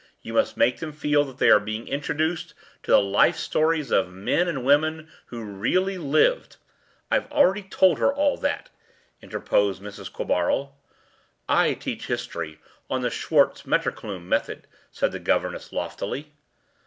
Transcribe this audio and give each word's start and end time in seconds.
You 0.23 0.33
must 0.33 0.57
make 0.57 0.79
them 0.79 0.93
feel 0.93 1.23
that 1.25 1.37
they 1.37 1.51
are 1.51 1.59
being 1.59 1.87
introduced 1.87 2.55
to 2.81 2.89
the 2.89 2.99
life 2.99 3.35
stories 3.37 3.91
of 3.91 4.09
men 4.09 4.47
and 4.47 4.65
women 4.65 5.11
who 5.27 5.43
really 5.43 5.99
lived—” 5.99 6.57
“I’ve 7.11 7.69
told 7.69 7.99
her 7.99 8.11
all 8.11 8.35
that,” 8.37 8.71
interposed 9.21 9.79
Mrs. 9.79 10.11
Quabarl. 10.11 10.71
“I 11.47 11.75
teach 11.75 12.07
history 12.07 12.59
on 12.89 13.03
the 13.03 13.11
Schartz 13.11 13.67
Metterklume 13.67 14.25
method,” 14.27 14.65
said 14.89 15.11
the 15.11 15.19
governess 15.19 15.71
loftily. 15.71 16.33